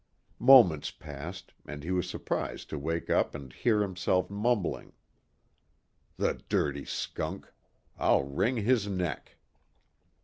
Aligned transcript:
Moments 0.39 0.89
passed 0.89 1.53
and 1.67 1.83
he 1.83 1.91
was 1.91 2.09
surprised 2.09 2.71
to 2.71 2.79
wake 2.79 3.07
up 3.11 3.35
and 3.35 3.53
hear 3.53 3.83
himself 3.83 4.31
mumbling. 4.31 4.93
"The 6.17 6.41
dirty 6.49 6.85
skunk! 6.85 7.45
I'll 7.99 8.23
wring 8.23 8.57
his 8.57 8.87
neck!" 8.87 9.37